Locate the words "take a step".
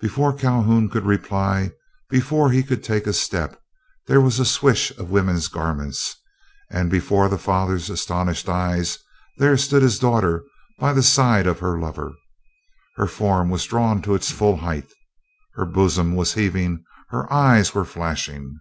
2.82-3.62